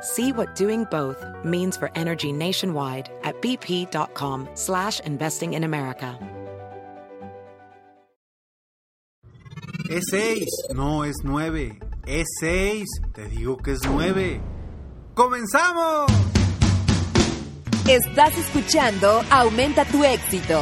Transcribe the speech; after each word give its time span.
See 0.00 0.32
what 0.32 0.54
doing 0.54 0.84
both 0.90 1.24
means 1.44 1.76
for 1.76 1.90
energy 1.94 2.32
nationwide 2.32 3.10
at 3.24 3.40
bp.com 3.42 4.48
slash 4.54 5.00
investing 5.00 5.54
in 5.54 5.64
America. 5.64 6.18
Es 9.90 10.04
seis, 10.10 10.46
no 10.74 11.04
es 11.04 11.16
nueve. 11.24 11.78
Es 12.06 12.26
seis, 12.40 12.86
te 13.14 13.26
digo 13.28 13.56
que 13.56 13.72
es 13.72 13.80
nueve. 13.88 14.40
¡Comenzamos! 15.14 16.10
Estás 17.88 18.36
escuchando 18.36 19.22
Aumenta 19.30 19.86
tu 19.86 20.04
éxito, 20.04 20.60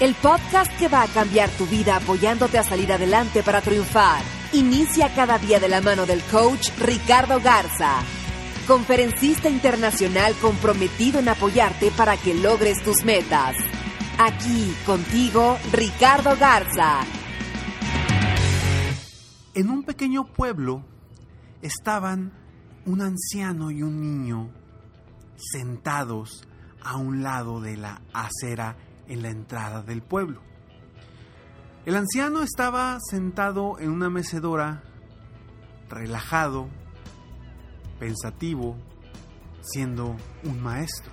el 0.00 0.14
podcast 0.14 0.72
que 0.78 0.88
va 0.88 1.02
a 1.02 1.06
cambiar 1.08 1.50
tu 1.50 1.66
vida 1.66 1.96
apoyándote 1.96 2.58
a 2.58 2.62
salir 2.62 2.90
adelante 2.90 3.42
para 3.42 3.60
triunfar. 3.60 4.22
Inicia 4.54 5.14
cada 5.14 5.38
día 5.38 5.60
de 5.60 5.68
la 5.68 5.82
mano 5.82 6.06
del 6.06 6.22
coach 6.22 6.70
Ricardo 6.78 7.40
Garza, 7.40 8.00
conferencista 8.66 9.48
internacional 9.48 10.34
comprometido 10.40 11.18
en 11.18 11.28
apoyarte 11.28 11.90
para 11.90 12.16
que 12.16 12.34
logres 12.34 12.82
tus 12.82 13.04
metas. 13.04 13.56
Aquí 14.18 14.74
contigo, 14.86 15.58
Ricardo 15.72 16.36
Garza. 16.38 17.00
En 19.54 19.68
un 19.70 19.82
pequeño 19.82 20.24
pueblo 20.24 20.84
estaban 21.60 22.32
un 22.86 23.02
anciano 23.02 23.70
y 23.70 23.82
un 23.82 24.00
niño 24.00 24.50
sentados 25.36 26.46
a 26.82 26.96
un 26.96 27.22
lado 27.22 27.60
de 27.60 27.76
la 27.76 28.02
acera 28.12 28.76
en 29.08 29.22
la 29.22 29.28
entrada 29.28 29.82
del 29.82 30.02
pueblo. 30.02 30.40
El 31.84 31.96
anciano 31.96 32.42
estaba 32.42 32.98
sentado 33.00 33.78
en 33.80 33.90
una 33.90 34.08
mecedora, 34.08 34.82
relajado, 35.88 36.68
pensativo, 38.02 38.76
siendo 39.60 40.16
un 40.42 40.60
maestro. 40.60 41.12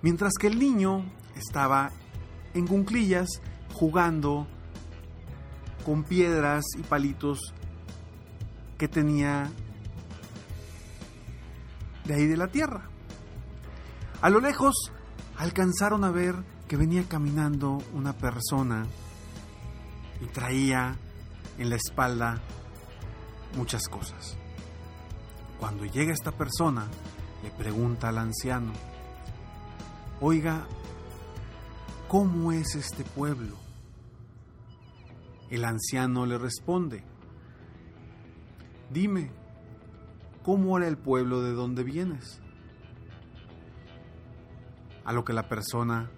Mientras 0.00 0.32
que 0.40 0.46
el 0.46 0.58
niño 0.58 1.04
estaba 1.36 1.90
en 2.54 2.66
cunclillas 2.66 3.28
jugando 3.74 4.46
con 5.84 6.04
piedras 6.04 6.64
y 6.78 6.82
palitos 6.82 7.52
que 8.78 8.88
tenía 8.88 9.50
de 12.06 12.14
ahí 12.14 12.26
de 12.26 12.38
la 12.38 12.48
tierra. 12.48 12.88
A 14.22 14.30
lo 14.30 14.40
lejos 14.40 14.74
alcanzaron 15.36 16.04
a 16.04 16.10
ver 16.10 16.36
que 16.68 16.78
venía 16.78 17.06
caminando 17.06 17.82
una 17.92 18.14
persona 18.14 18.86
y 20.22 20.26
traía 20.28 20.96
en 21.58 21.68
la 21.68 21.76
espalda 21.76 22.40
muchas 23.58 23.88
cosas. 23.88 24.38
Cuando 25.58 25.84
llega 25.84 26.12
esta 26.12 26.30
persona, 26.32 26.86
le 27.42 27.50
pregunta 27.50 28.08
al 28.08 28.18
anciano, 28.18 28.72
oiga, 30.20 30.66
¿cómo 32.06 32.52
es 32.52 32.76
este 32.76 33.04
pueblo? 33.04 33.56
El 35.50 35.64
anciano 35.64 36.26
le 36.26 36.38
responde, 36.38 37.02
dime, 38.90 39.32
¿cómo 40.44 40.78
era 40.78 40.86
el 40.86 40.96
pueblo 40.96 41.42
de 41.42 41.52
donde 41.52 41.82
vienes? 41.82 42.40
A 45.04 45.12
lo 45.12 45.24
que 45.24 45.32
la 45.32 45.48
persona 45.48 46.10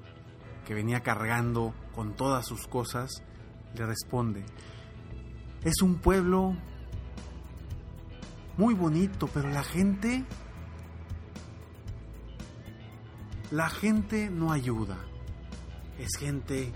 que 0.67 0.75
venía 0.75 1.01
cargando 1.01 1.75
con 1.95 2.15
todas 2.15 2.47
sus 2.47 2.67
cosas 2.67 3.23
le 3.75 3.87
responde, 3.87 4.45
es 5.65 5.81
un 5.81 5.97
pueblo 5.97 6.57
muy 8.61 8.75
bonito, 8.75 9.27
pero 9.27 9.49
la 9.49 9.65
gente, 9.65 10.23
la 13.51 13.71
gente 13.71 14.29
no 14.29 14.53
ayuda. 14.53 14.99
Es 15.99 16.19
gente 16.19 16.71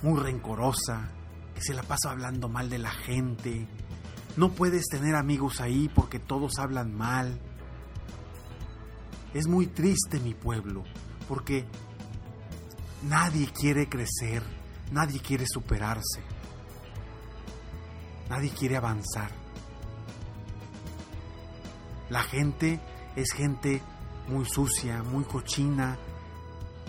muy 0.00 0.18
rencorosa, 0.18 1.10
que 1.54 1.60
se 1.60 1.74
la 1.74 1.82
pasa 1.82 2.10
hablando 2.10 2.48
mal 2.48 2.70
de 2.70 2.78
la 2.78 2.90
gente. 2.90 3.68
No 4.38 4.52
puedes 4.52 4.86
tener 4.86 5.14
amigos 5.14 5.60
ahí 5.60 5.90
porque 5.94 6.18
todos 6.18 6.58
hablan 6.58 6.96
mal. 6.96 7.38
Es 9.34 9.46
muy 9.46 9.66
triste 9.66 10.20
mi 10.20 10.32
pueblo, 10.32 10.84
porque 11.28 11.66
nadie 13.02 13.46
quiere 13.52 13.90
crecer, 13.90 14.42
nadie 14.90 15.20
quiere 15.20 15.44
superarse, 15.46 16.22
nadie 18.30 18.48
quiere 18.48 18.78
avanzar. 18.78 19.41
La 22.12 22.22
gente 22.22 22.78
es 23.16 23.32
gente 23.32 23.80
muy 24.28 24.44
sucia, 24.44 25.02
muy 25.02 25.24
cochina, 25.24 25.96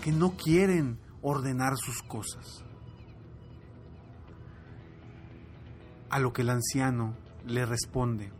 que 0.02 0.12
no 0.12 0.32
quieren 0.32 0.98
ordenar 1.22 1.78
sus 1.78 2.02
cosas. 2.02 2.62
A 6.10 6.18
lo 6.18 6.34
que 6.34 6.42
el 6.42 6.50
anciano 6.50 7.16
le 7.46 7.64
responde, 7.64 8.32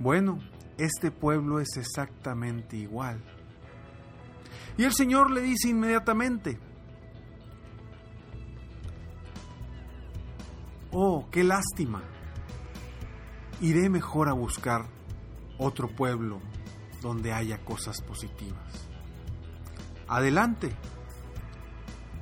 bueno, 0.00 0.40
este 0.76 1.12
pueblo 1.12 1.60
es 1.60 1.76
exactamente 1.76 2.76
igual. 2.76 3.22
Y 4.76 4.82
el 4.82 4.92
Señor 4.92 5.30
le 5.30 5.42
dice 5.42 5.68
inmediatamente, 5.68 6.58
oh, 10.90 11.28
qué 11.30 11.44
lástima, 11.44 12.02
iré 13.60 13.88
mejor 13.88 14.28
a 14.28 14.32
buscar 14.32 15.00
otro 15.62 15.88
pueblo 15.88 16.40
donde 17.00 17.32
haya 17.32 17.64
cosas 17.64 18.00
positivas. 18.02 18.88
Adelante, 20.08 20.74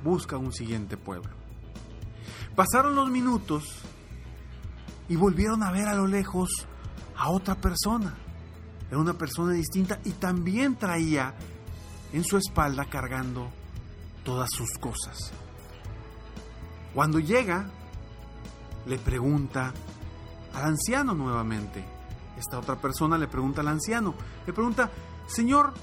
busca 0.03 0.37
un 0.37 0.53
siguiente 0.53 0.97
pueblo. 0.97 1.31
Pasaron 2.55 2.95
los 2.95 3.09
minutos 3.09 3.63
y 5.07 5.15
volvieron 5.15 5.63
a 5.63 5.71
ver 5.71 5.87
a 5.87 5.95
lo 5.95 6.07
lejos 6.07 6.49
a 7.17 7.29
otra 7.29 7.55
persona. 7.55 8.15
Era 8.89 8.97
una 8.97 9.13
persona 9.13 9.53
distinta 9.53 9.99
y 10.03 10.11
también 10.11 10.75
traía 10.75 11.35
en 12.13 12.23
su 12.23 12.37
espalda 12.37 12.85
cargando 12.85 13.49
todas 14.23 14.49
sus 14.51 14.77
cosas. 14.77 15.31
Cuando 16.93 17.19
llega, 17.19 17.69
le 18.85 18.97
pregunta 18.97 19.73
al 20.53 20.65
anciano 20.65 21.13
nuevamente. 21.13 22.00
Esta 22.41 22.57
otra 22.57 22.75
persona 22.75 23.19
le 23.19 23.27
pregunta 23.27 23.61
al 23.61 23.67
anciano, 23.67 24.15
le 24.47 24.51
pregunta, 24.51 24.89
Señor, 25.27 25.75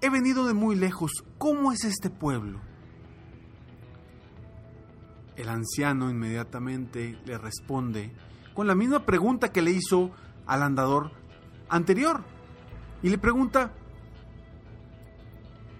he 0.00 0.10
venido 0.10 0.44
de 0.44 0.54
muy 0.54 0.74
lejos, 0.74 1.12
¿cómo 1.38 1.70
es 1.70 1.84
este 1.84 2.10
pueblo? 2.10 2.58
El 5.36 5.50
anciano 5.50 6.10
inmediatamente 6.10 7.16
le 7.24 7.38
responde 7.38 8.12
con 8.54 8.66
la 8.66 8.74
misma 8.74 9.06
pregunta 9.06 9.52
que 9.52 9.62
le 9.62 9.70
hizo 9.70 10.10
al 10.46 10.64
andador 10.64 11.12
anterior. 11.68 12.24
Y 13.04 13.10
le 13.10 13.18
pregunta, 13.18 13.70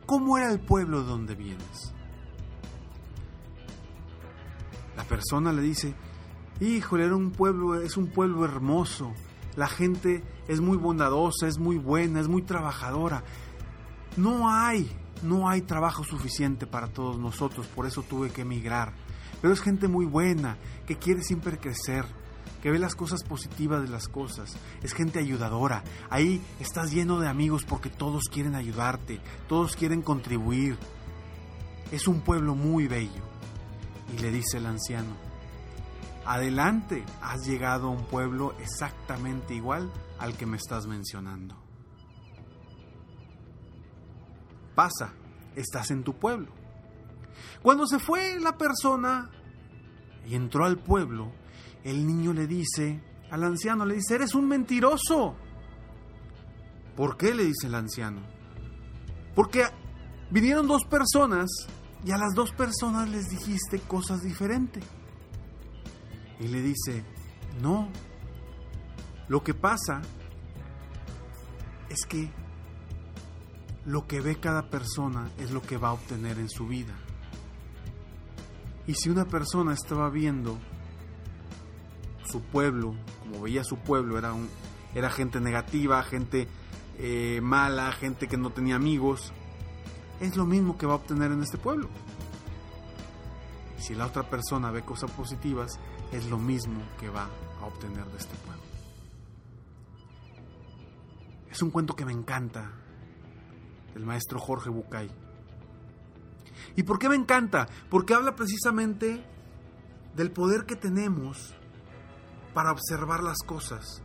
¿cómo 0.06 0.38
era 0.38 0.52
el 0.52 0.60
pueblo 0.60 1.02
donde 1.02 1.34
vienes? 1.34 1.92
La 4.96 5.02
persona 5.02 5.52
le 5.52 5.62
dice, 5.62 5.96
híjole, 6.60 7.04
era 7.04 7.16
un 7.16 7.30
pueblo, 7.30 7.80
es 7.80 7.96
un 7.96 8.08
pueblo 8.08 8.44
hermoso. 8.44 9.12
La 9.56 9.68
gente 9.68 10.22
es 10.48 10.60
muy 10.60 10.76
bondadosa, 10.76 11.46
es 11.46 11.58
muy 11.58 11.78
buena, 11.78 12.20
es 12.20 12.28
muy 12.28 12.42
trabajadora. 12.42 13.24
No 14.16 14.50
hay 14.50 14.90
no 15.22 15.48
hay 15.48 15.62
trabajo 15.62 16.04
suficiente 16.04 16.66
para 16.66 16.88
todos 16.88 17.18
nosotros, 17.18 17.66
por 17.66 17.86
eso 17.86 18.02
tuve 18.02 18.30
que 18.30 18.42
emigrar. 18.42 18.92
Pero 19.40 19.52
es 19.52 19.60
gente 19.60 19.88
muy 19.88 20.06
buena, 20.06 20.56
que 20.86 20.96
quiere 20.96 21.22
siempre 21.22 21.58
crecer, 21.58 22.04
que 22.62 22.70
ve 22.70 22.78
las 22.78 22.94
cosas 22.94 23.22
positivas 23.22 23.82
de 23.82 23.88
las 23.88 24.08
cosas. 24.08 24.56
Es 24.82 24.92
gente 24.94 25.18
ayudadora. 25.18 25.84
Ahí 26.10 26.40
estás 26.60 26.92
lleno 26.92 27.20
de 27.20 27.28
amigos 27.28 27.64
porque 27.64 27.90
todos 27.90 28.24
quieren 28.24 28.54
ayudarte, 28.54 29.20
todos 29.48 29.76
quieren 29.76 30.02
contribuir. 30.02 30.78
Es 31.92 32.08
un 32.08 32.20
pueblo 32.20 32.54
muy 32.54 32.88
bello. 32.88 33.22
Y 34.16 34.20
le 34.20 34.30
dice 34.30 34.58
el 34.58 34.66
anciano, 34.66 35.25
adelante, 36.26 37.04
has 37.22 37.46
llegado 37.46 37.88
a 37.88 37.90
un 37.90 38.04
pueblo 38.04 38.54
exactamente 38.60 39.54
igual 39.54 39.90
al 40.18 40.36
que 40.36 40.46
me 40.46 40.56
estás 40.56 40.86
mencionando. 40.86 41.56
Pasa, 44.74 45.12
estás 45.54 45.90
en 45.90 46.04
tu 46.04 46.18
pueblo. 46.18 46.52
Cuando 47.62 47.86
se 47.86 47.98
fue 47.98 48.38
la 48.40 48.58
persona 48.58 49.30
y 50.26 50.34
entró 50.34 50.64
al 50.64 50.78
pueblo, 50.78 51.32
el 51.84 52.06
niño 52.06 52.32
le 52.32 52.46
dice, 52.46 53.02
al 53.30 53.44
anciano 53.44 53.86
le 53.86 53.94
dice, 53.94 54.16
eres 54.16 54.34
un 54.34 54.48
mentiroso. 54.48 55.36
¿Por 56.96 57.16
qué? 57.16 57.34
le 57.34 57.44
dice 57.44 57.66
el 57.66 57.74
anciano. 57.74 58.20
Porque 59.34 59.64
vinieron 60.30 60.66
dos 60.66 60.84
personas 60.84 61.46
y 62.04 62.10
a 62.10 62.18
las 62.18 62.34
dos 62.34 62.52
personas 62.52 63.08
les 63.08 63.28
dijiste 63.28 63.80
cosas 63.80 64.22
diferentes. 64.22 64.84
Y 66.40 66.48
le 66.48 66.60
dice, 66.62 67.04
no, 67.60 67.88
lo 69.28 69.42
que 69.42 69.54
pasa 69.54 70.02
es 71.88 72.04
que 72.06 72.30
lo 73.84 74.06
que 74.06 74.20
ve 74.20 74.36
cada 74.36 74.68
persona 74.68 75.30
es 75.38 75.50
lo 75.50 75.62
que 75.62 75.76
va 75.76 75.88
a 75.88 75.92
obtener 75.92 76.38
en 76.38 76.48
su 76.48 76.66
vida. 76.66 76.94
Y 78.86 78.94
si 78.94 79.10
una 79.10 79.24
persona 79.24 79.72
estaba 79.72 80.10
viendo 80.10 80.58
su 82.24 82.42
pueblo, 82.42 82.94
como 83.20 83.42
veía 83.42 83.64
su 83.64 83.78
pueblo, 83.78 84.18
era, 84.18 84.32
un, 84.32 84.48
era 84.94 85.10
gente 85.10 85.40
negativa, 85.40 86.02
gente 86.02 86.48
eh, 86.98 87.40
mala, 87.42 87.90
gente 87.92 88.28
que 88.28 88.36
no 88.36 88.50
tenía 88.50 88.76
amigos, 88.76 89.32
es 90.20 90.36
lo 90.36 90.46
mismo 90.46 90.78
que 90.78 90.86
va 90.86 90.94
a 90.94 90.96
obtener 90.96 91.32
en 91.32 91.42
este 91.42 91.58
pueblo. 91.58 91.88
Si 93.78 93.94
la 93.94 94.06
otra 94.06 94.28
persona 94.28 94.70
ve 94.70 94.82
cosas 94.82 95.10
positivas, 95.10 95.78
es 96.12 96.28
lo 96.28 96.38
mismo 96.38 96.80
que 96.98 97.08
va 97.08 97.28
a 97.60 97.66
obtener 97.66 98.04
de 98.06 98.16
este 98.18 98.34
pueblo. 98.36 98.62
Es 101.50 101.62
un 101.62 101.70
cuento 101.70 101.96
que 101.96 102.04
me 102.04 102.12
encanta, 102.12 102.70
del 103.94 104.04
maestro 104.04 104.38
Jorge 104.38 104.68
Bucay. 104.68 105.10
¿Y 106.76 106.82
por 106.82 106.98
qué 106.98 107.08
me 107.08 107.16
encanta? 107.16 107.66
Porque 107.88 108.14
habla 108.14 108.34
precisamente 108.34 109.24
del 110.14 110.30
poder 110.30 110.66
que 110.66 110.76
tenemos 110.76 111.54
para 112.52 112.72
observar 112.72 113.22
las 113.22 113.38
cosas, 113.38 114.02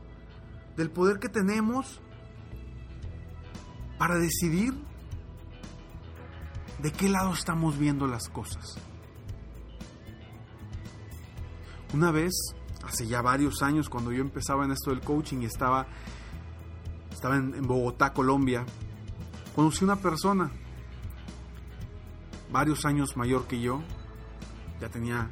del 0.78 0.90
poder 0.90 1.20
que 1.20 1.30
tenemos 1.30 2.02
para 3.98 4.16
decidir 4.16 4.74
de 6.82 6.92
qué 6.92 7.10
lado 7.10 7.34
estamos 7.34 7.78
viendo 7.78 8.08
las 8.08 8.30
cosas. 8.30 8.78
Una 11.94 12.12
vez, 12.12 12.32
hace 12.86 13.06
ya 13.06 13.22
varios 13.22 13.62
años, 13.62 13.90
cuando 13.90 14.14
yo 14.14 14.22
empezaba 14.22 14.64
en 14.64 14.72
esto 14.72 14.92
del 14.92 15.02
coaching 15.02 15.42
y 15.42 15.46
estaba, 15.46 15.88
estaba 17.12 17.36
en, 17.36 17.68
Bogotá, 17.68 18.14
Colombia, 18.14 18.66
conocí 19.56 19.84
una 19.84 19.98
persona 19.98 20.52
varios 22.50 22.86
años 22.86 23.18
mayor 23.18 23.46
que 23.46 23.60
yo, 23.60 23.82
ya 24.80 24.88
tenía 24.88 25.30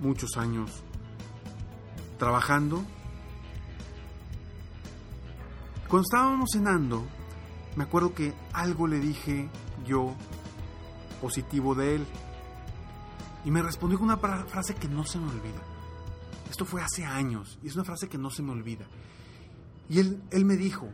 muchos 0.00 0.36
años 0.38 0.82
trabajando. 2.18 2.82
Cuando 5.88 6.02
estábamos 6.02 6.50
cenando, 6.52 7.04
me 7.76 7.84
acuerdo 7.84 8.14
que 8.14 8.34
algo 8.54 8.86
le 8.86 8.98
dije 8.98 9.50
yo 9.86 10.14
positivo 11.20 11.74
de 11.74 11.96
él. 11.96 12.06
Y 13.44 13.50
me 13.50 13.62
respondió 13.62 13.98
con 13.98 14.08
una 14.08 14.16
frase 14.16 14.74
que 14.74 14.88
no 14.88 15.04
se 15.04 15.18
me 15.18 15.28
olvida. 15.28 15.77
Esto 16.50 16.64
fue 16.64 16.82
hace 16.82 17.04
años 17.04 17.58
y 17.62 17.68
es 17.68 17.74
una 17.74 17.84
frase 17.84 18.08
que 18.08 18.18
no 18.18 18.30
se 18.30 18.42
me 18.42 18.52
olvida. 18.52 18.86
Y 19.88 20.00
él, 20.00 20.22
él 20.30 20.44
me 20.44 20.56
dijo, 20.56 20.88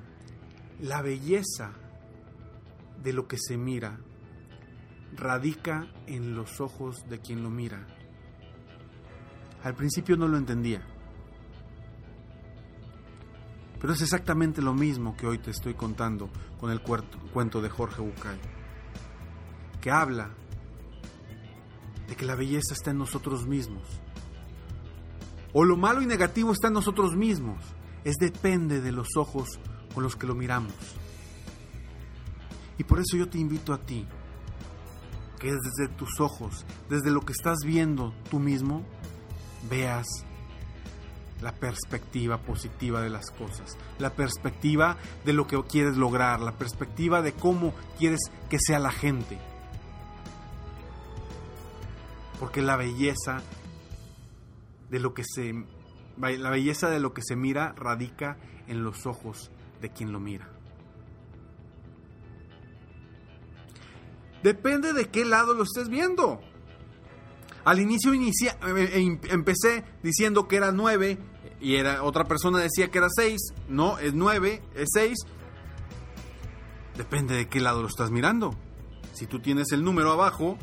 la 0.80 1.02
belleza 1.02 1.72
de 3.02 3.12
lo 3.12 3.26
que 3.28 3.38
se 3.38 3.56
mira 3.56 3.98
radica 5.16 5.86
en 6.06 6.34
los 6.34 6.60
ojos 6.60 7.08
de 7.08 7.20
quien 7.20 7.42
lo 7.42 7.50
mira. 7.50 7.86
Al 9.62 9.74
principio 9.74 10.16
no 10.16 10.28
lo 10.28 10.36
entendía. 10.36 10.82
Pero 13.80 13.92
es 13.92 14.02
exactamente 14.02 14.62
lo 14.62 14.72
mismo 14.72 15.16
que 15.16 15.26
hoy 15.26 15.38
te 15.38 15.50
estoy 15.50 15.74
contando 15.74 16.30
con 16.58 16.70
el 16.70 16.80
cuento 16.80 17.60
de 17.60 17.68
Jorge 17.68 18.00
Bucay. 18.00 18.38
Que 19.80 19.90
habla 19.90 20.30
de 22.08 22.16
que 22.16 22.24
la 22.24 22.34
belleza 22.34 22.72
está 22.72 22.90
en 22.90 22.98
nosotros 22.98 23.46
mismos. 23.46 23.82
O 25.56 25.64
lo 25.64 25.76
malo 25.76 26.02
y 26.02 26.06
negativo 26.06 26.52
está 26.52 26.66
en 26.66 26.74
nosotros 26.74 27.14
mismos. 27.14 27.64
Es 28.02 28.16
depende 28.16 28.80
de 28.80 28.90
los 28.90 29.16
ojos 29.16 29.48
con 29.94 30.02
los 30.02 30.16
que 30.16 30.26
lo 30.26 30.34
miramos. 30.34 30.74
Y 32.76 32.82
por 32.82 32.98
eso 32.98 33.16
yo 33.16 33.28
te 33.28 33.38
invito 33.38 33.72
a 33.72 33.78
ti, 33.78 34.04
que 35.38 35.52
desde 35.52 35.94
tus 35.94 36.18
ojos, 36.18 36.66
desde 36.90 37.12
lo 37.12 37.20
que 37.20 37.32
estás 37.32 37.58
viendo 37.64 38.12
tú 38.28 38.40
mismo, 38.40 38.84
veas 39.70 40.06
la 41.40 41.52
perspectiva 41.52 42.38
positiva 42.38 43.00
de 43.00 43.10
las 43.10 43.30
cosas, 43.30 43.78
la 43.98 44.10
perspectiva 44.10 44.96
de 45.24 45.34
lo 45.34 45.46
que 45.46 45.62
quieres 45.62 45.96
lograr, 45.96 46.40
la 46.40 46.58
perspectiva 46.58 47.22
de 47.22 47.32
cómo 47.32 47.74
quieres 47.96 48.20
que 48.50 48.58
sea 48.58 48.80
la 48.80 48.90
gente. 48.90 49.38
Porque 52.40 52.60
la 52.60 52.76
belleza 52.76 53.40
de 54.90 55.00
lo 55.00 55.14
que 55.14 55.24
se 55.24 55.54
la 56.16 56.50
belleza 56.50 56.88
de 56.90 57.00
lo 57.00 57.12
que 57.12 57.22
se 57.22 57.36
mira 57.36 57.74
radica 57.76 58.36
en 58.66 58.84
los 58.84 59.06
ojos 59.06 59.50
de 59.80 59.90
quien 59.90 60.12
lo 60.12 60.20
mira. 60.20 60.48
Depende 64.42 64.92
de 64.92 65.08
qué 65.08 65.24
lado 65.24 65.54
lo 65.54 65.64
estés 65.64 65.88
viendo. 65.88 66.40
Al 67.64 67.80
inicio 67.80 68.12
inicia, 68.12 68.58
eh, 68.66 68.90
eh, 68.92 69.18
empecé 69.30 69.84
diciendo 70.02 70.46
que 70.46 70.56
era 70.56 70.70
9 70.70 71.18
y 71.60 71.76
era, 71.76 72.02
otra 72.02 72.24
persona 72.24 72.58
decía 72.58 72.90
que 72.90 72.98
era 72.98 73.08
6. 73.08 73.40
No, 73.68 73.98
es 73.98 74.12
9, 74.12 74.62
es 74.74 74.88
6. 74.92 75.18
Depende 76.96 77.34
de 77.34 77.48
qué 77.48 77.60
lado 77.60 77.80
lo 77.80 77.88
estás 77.88 78.10
mirando. 78.10 78.54
Si 79.14 79.26
tú 79.26 79.40
tienes 79.40 79.72
el 79.72 79.82
número 79.82 80.12
abajo, 80.12 80.58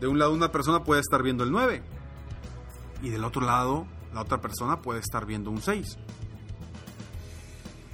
de 0.00 0.06
un 0.06 0.18
lado 0.18 0.32
una 0.32 0.52
persona 0.52 0.84
puede 0.84 1.00
estar 1.00 1.22
viendo 1.22 1.44
el 1.44 1.50
9 1.50 1.82
y 3.02 3.10
del 3.10 3.24
otro 3.24 3.42
lado 3.44 3.86
la 4.14 4.22
otra 4.22 4.40
persona 4.40 4.80
puede 4.80 5.00
estar 5.00 5.26
viendo 5.26 5.50
un 5.50 5.60
6. 5.60 5.98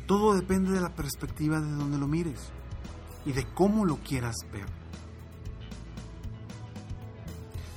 Todo 0.06 0.34
depende 0.34 0.72
de 0.72 0.80
la 0.80 0.94
perspectiva 0.94 1.60
de 1.60 1.70
donde 1.70 1.98
lo 1.98 2.06
mires 2.06 2.50
y 3.24 3.32
de 3.32 3.46
cómo 3.54 3.84
lo 3.84 3.96
quieras 3.96 4.36
ver. 4.52 4.66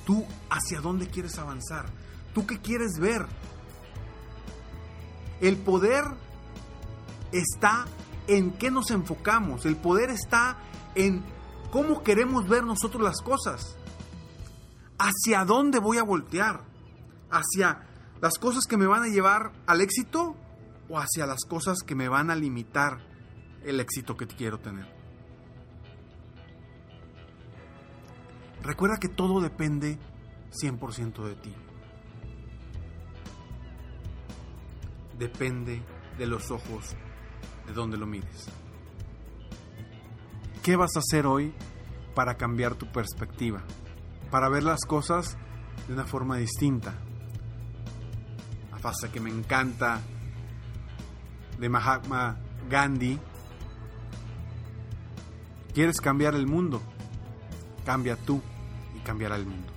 Tú 0.04 0.24
hacia 0.50 0.80
dónde 0.80 1.08
quieres 1.08 1.38
avanzar. 1.38 1.86
Tú 2.34 2.46
qué 2.46 2.60
quieres 2.60 2.98
ver. 2.98 3.26
El 5.40 5.56
poder 5.58 6.04
está 7.32 7.86
en 8.26 8.52
qué 8.52 8.70
nos 8.70 8.90
enfocamos. 8.90 9.66
El 9.66 9.76
poder 9.76 10.10
está 10.10 10.58
en 10.94 11.22
cómo 11.70 12.02
queremos 12.02 12.48
ver 12.48 12.64
nosotros 12.64 13.02
las 13.02 13.20
cosas. 13.20 13.76
¿Hacia 14.98 15.44
dónde 15.44 15.78
voy 15.78 15.98
a 15.98 16.02
voltear? 16.02 16.71
¿Hacia 17.32 17.88
las 18.20 18.38
cosas 18.38 18.66
que 18.66 18.76
me 18.76 18.86
van 18.86 19.02
a 19.02 19.08
llevar 19.08 19.52
al 19.66 19.80
éxito 19.80 20.36
o 20.88 20.98
hacia 20.98 21.26
las 21.26 21.44
cosas 21.44 21.78
que 21.84 21.94
me 21.94 22.08
van 22.08 22.30
a 22.30 22.36
limitar 22.36 23.00
el 23.64 23.80
éxito 23.80 24.16
que 24.16 24.26
quiero 24.26 24.60
tener? 24.60 24.86
Recuerda 28.62 28.98
que 28.98 29.08
todo 29.08 29.40
depende 29.40 29.98
100% 30.52 31.24
de 31.24 31.34
ti. 31.36 31.54
Depende 35.18 35.82
de 36.18 36.26
los 36.26 36.50
ojos 36.50 36.94
de 37.66 37.72
donde 37.72 37.96
lo 37.96 38.06
mires. 38.06 38.48
¿Qué 40.62 40.76
vas 40.76 40.94
a 40.96 41.00
hacer 41.00 41.26
hoy 41.26 41.52
para 42.14 42.36
cambiar 42.36 42.74
tu 42.76 42.92
perspectiva? 42.92 43.62
Para 44.30 44.48
ver 44.48 44.62
las 44.62 44.84
cosas 44.86 45.36
de 45.88 45.94
una 45.94 46.04
forma 46.04 46.36
distinta. 46.36 46.94
Frase 48.82 49.10
que 49.10 49.20
me 49.20 49.30
encanta 49.30 50.00
de 51.58 51.68
Mahatma 51.68 52.36
Gandhi 52.68 53.18
¿Quieres 55.74 56.00
cambiar 56.00 56.34
el 56.34 56.46
mundo? 56.46 56.82
Cambia 57.84 58.16
tú 58.16 58.42
y 58.94 59.00
cambiará 59.00 59.36
el 59.36 59.46
mundo. 59.46 59.72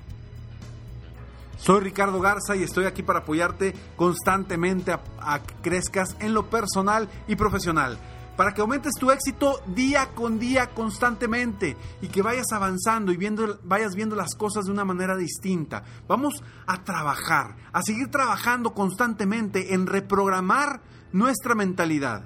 Soy 1.57 1.79
Ricardo 1.79 2.19
Garza 2.19 2.55
y 2.55 2.63
estoy 2.63 2.85
aquí 2.85 3.01
para 3.01 3.19
apoyarte 3.19 3.73
constantemente 3.95 4.91
a, 4.91 5.39
que 5.41 5.55
crezcas 5.61 6.17
en 6.19 6.33
lo 6.33 6.49
personal 6.49 7.09
y 7.27 7.37
profesional, 7.37 7.97
para 8.35 8.53
que 8.53 8.61
aumentes 8.61 8.93
tu 8.99 9.11
éxito 9.11 9.61
día 9.67 10.09
con 10.13 10.39
día 10.39 10.67
constantemente 10.67 11.77
y 12.01 12.07
que 12.07 12.21
vayas 12.21 12.51
avanzando 12.51 13.11
y 13.11 13.17
viendo, 13.17 13.59
vayas 13.63 13.95
viendo 13.95 14.15
las 14.15 14.35
cosas 14.35 14.65
de 14.65 14.71
una 14.71 14.85
manera 14.85 15.15
distinta. 15.15 15.83
Vamos 16.07 16.43
a 16.67 16.83
trabajar, 16.83 17.55
a 17.71 17.81
seguir 17.81 18.09
trabajando 18.09 18.73
constantemente 18.73 19.73
en 19.73 19.87
reprogramar 19.87 20.81
nuestra 21.11 21.55
mentalidad, 21.55 22.25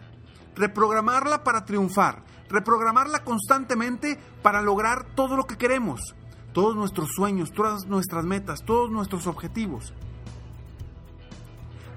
reprogramarla 0.56 1.44
para 1.44 1.66
triunfar, 1.66 2.24
reprogramarla 2.50 3.24
constantemente 3.24 4.20
para 4.42 4.62
lograr 4.62 5.06
todo 5.16 5.36
lo 5.36 5.46
que 5.46 5.58
queremos 5.58 6.16
todos 6.54 6.76
nuestros 6.76 7.12
sueños, 7.16 7.52
todas 7.52 7.86
nuestras 7.86 8.26
metas, 8.26 8.64
todos 8.66 8.92
nuestros 8.92 9.28
objetivos. 9.28 9.94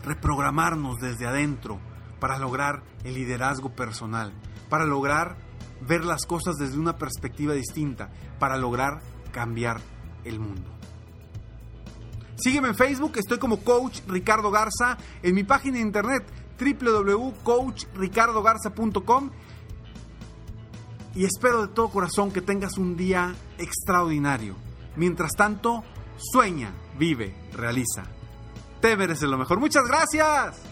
Reprogramarnos 0.04 1.00
desde 1.00 1.26
adentro 1.26 1.80
para 2.22 2.38
lograr 2.38 2.82
el 3.02 3.12
liderazgo 3.14 3.70
personal, 3.70 4.32
para 4.68 4.84
lograr 4.84 5.36
ver 5.80 6.04
las 6.04 6.24
cosas 6.24 6.54
desde 6.54 6.78
una 6.78 6.96
perspectiva 6.96 7.52
distinta, 7.52 8.12
para 8.38 8.56
lograr 8.56 9.02
cambiar 9.32 9.80
el 10.22 10.38
mundo. 10.38 10.70
Sígueme 12.36 12.68
en 12.68 12.76
Facebook, 12.76 13.14
estoy 13.16 13.40
como 13.40 13.64
Coach 13.64 14.02
Ricardo 14.06 14.52
Garza, 14.52 14.98
en 15.20 15.34
mi 15.34 15.42
página 15.42 15.78
de 15.78 15.82
internet 15.82 16.24
www.coachricardogarza.com 16.60 19.30
y 21.16 21.24
espero 21.24 21.66
de 21.66 21.74
todo 21.74 21.88
corazón 21.88 22.30
que 22.30 22.40
tengas 22.40 22.78
un 22.78 22.96
día 22.96 23.34
extraordinario. 23.58 24.54
Mientras 24.94 25.32
tanto, 25.32 25.82
sueña, 26.18 26.72
vive, 26.96 27.34
realiza. 27.52 28.04
Te 28.80 28.96
mereces 28.96 29.28
lo 29.28 29.38
mejor. 29.38 29.58
Muchas 29.58 29.82
gracias. 29.88 30.71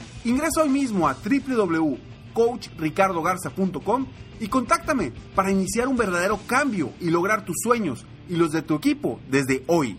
Ingresa 0.23 0.61
hoy 0.61 0.69
mismo 0.69 1.07
a 1.07 1.15
www.coachricardogarza.com 1.15 4.05
y 4.39 4.47
contáctame 4.47 5.11
para 5.35 5.51
iniciar 5.51 5.87
un 5.87 5.97
verdadero 5.97 6.39
cambio 6.47 6.91
y 6.99 7.09
lograr 7.09 7.43
tus 7.45 7.55
sueños 7.63 8.05
y 8.29 8.35
los 8.35 8.51
de 8.51 8.61
tu 8.61 8.75
equipo 8.75 9.19
desde 9.29 9.63
hoy. 9.67 9.97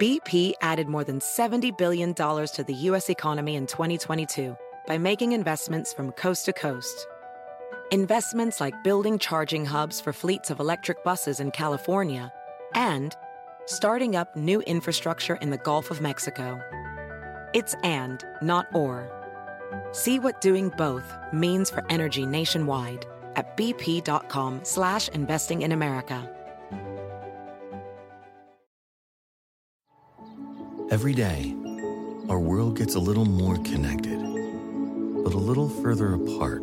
BP 0.00 0.54
added 0.62 0.88
more 0.88 1.04
than 1.04 1.18
$70 1.18 1.76
billion 1.76 2.14
to 2.14 2.64
the 2.66 2.74
U.S. 2.88 3.10
economy 3.10 3.54
in 3.54 3.66
2022 3.66 4.56
by 4.86 4.96
making 4.96 5.32
investments 5.32 5.92
from 5.92 6.12
coast 6.12 6.46
to 6.46 6.54
coast. 6.54 7.06
Investments 7.92 8.60
like 8.60 8.84
building 8.84 9.18
charging 9.18 9.66
hubs 9.66 10.00
for 10.00 10.12
fleets 10.12 10.50
of 10.50 10.60
electric 10.60 11.02
buses 11.02 11.40
in 11.40 11.50
California 11.50 12.32
and 12.76 13.16
starting 13.66 14.14
up 14.14 14.36
new 14.36 14.60
infrastructure 14.60 15.34
in 15.42 15.50
the 15.50 15.58
Gulf 15.58 15.90
of 15.90 16.00
Mexico. 16.00 16.60
It's 17.52 17.74
and, 17.82 18.24
not 18.42 18.68
or. 18.74 19.10
See 19.90 20.20
what 20.20 20.40
doing 20.40 20.68
both 20.78 21.02
means 21.32 21.68
for 21.68 21.84
energy 21.90 22.24
nationwide 22.24 23.06
at 23.34 23.56
bp.com 23.56 24.60
slash 24.62 25.08
investing 25.08 25.62
in 25.62 25.72
America. 25.72 26.28
Every 30.92 31.12
day, 31.12 31.56
our 32.28 32.38
world 32.38 32.76
gets 32.76 32.94
a 32.94 33.00
little 33.00 33.24
more 33.24 33.56
connected, 33.64 34.20
but 35.24 35.34
a 35.34 35.38
little 35.38 35.68
further 35.68 36.14
apart. 36.14 36.62